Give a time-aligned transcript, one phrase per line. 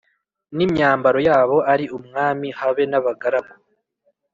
[0.55, 3.53] n imyambaro yabo ari umwami habe n abagaragu